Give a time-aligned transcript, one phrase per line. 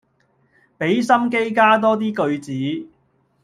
[0.79, 2.89] 俾心機加多啲句子